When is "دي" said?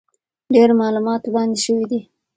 1.91-1.99